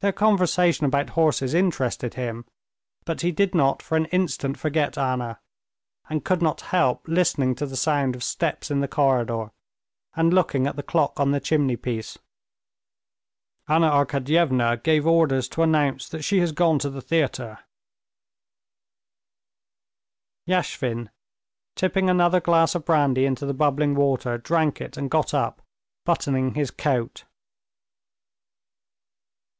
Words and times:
Their 0.00 0.12
conversation 0.12 0.84
about 0.84 1.08
horses 1.08 1.54
interested 1.54 2.12
him, 2.12 2.44
but 3.06 3.22
he 3.22 3.32
did 3.32 3.54
not 3.54 3.80
for 3.80 3.96
an 3.96 4.04
instant 4.12 4.58
forget 4.58 4.98
Anna, 4.98 5.40
and 6.10 6.22
could 6.22 6.42
not 6.42 6.60
help 6.60 7.08
listening 7.08 7.54
to 7.54 7.64
the 7.64 7.78
sound 7.78 8.14
of 8.14 8.22
steps 8.22 8.70
in 8.70 8.80
the 8.80 8.88
corridor 8.88 9.52
and 10.14 10.34
looking 10.34 10.66
at 10.66 10.76
the 10.76 10.82
clock 10.82 11.18
on 11.18 11.30
the 11.30 11.40
chimney 11.40 11.76
piece. 11.76 12.18
"Anna 13.68 13.88
Arkadyevna 13.88 14.82
gave 14.82 15.06
orders 15.06 15.48
to 15.48 15.62
announce 15.62 16.10
that 16.10 16.22
she 16.24 16.40
has 16.40 16.52
gone 16.52 16.78
to 16.80 16.90
the 16.90 17.00
theater." 17.00 17.60
Yashvin, 20.46 21.08
tipping 21.74 22.10
another 22.10 22.42
glass 22.42 22.74
of 22.74 22.84
brandy 22.84 23.24
into 23.24 23.46
the 23.46 23.54
bubbling 23.54 23.94
water, 23.94 24.36
drank 24.36 24.78
it 24.78 24.98
and 24.98 25.10
got 25.10 25.32
up, 25.32 25.62
buttoning 26.04 26.52
his 26.52 26.70
coat. 26.70 27.24